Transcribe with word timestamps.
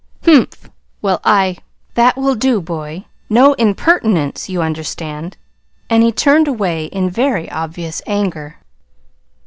"Humph! 0.25 0.71
Well, 1.03 1.19
I 1.23 1.57
That 1.93 2.17
will 2.17 2.33
do, 2.33 2.59
boy. 2.59 3.05
No 3.29 3.53
impertinence, 3.53 4.49
you 4.49 4.59
understand!" 4.63 5.37
And 5.91 6.01
he 6.01 6.07
had 6.09 6.17
turned 6.17 6.47
away 6.47 6.85
in 6.85 7.07
very 7.07 7.47
obvious 7.51 8.01
anger. 8.07 8.57